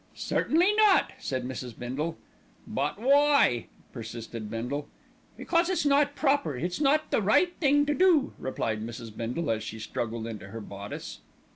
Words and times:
"Certainly 0.15 0.73
not," 0.77 1.11
said 1.19 1.45
Mrs. 1.45 1.77
Bindle. 1.77 2.17
"But 2.65 2.97
why?" 2.99 3.67
persisted 3.93 4.49
Bindle. 4.49 4.87
"Because 5.37 5.69
it's 5.69 5.85
not 5.85 6.15
proper; 6.15 6.57
it's 6.57 6.81
not 6.81 7.11
the 7.11 7.21
right 7.21 7.55
thing 7.57 7.85
to 7.85 7.93
do," 7.93 8.33
replied 8.39 8.81
Mrs. 8.83 9.15
Bindle, 9.15 9.51
as 9.51 9.61
she 9.61 9.77
struggled 9.77 10.25
into 10.25 10.47
her 10.47 10.59
bodice. 10.59 11.19